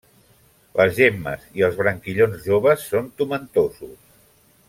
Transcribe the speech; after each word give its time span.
Les 0.79 0.95
gemmes 0.99 1.43
i 1.59 1.65
els 1.67 1.77
branquillons 1.83 2.41
joves 2.47 2.87
són 2.95 3.13
tomentosos. 3.21 3.97